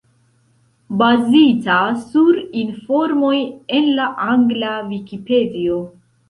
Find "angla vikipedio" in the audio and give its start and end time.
4.31-5.79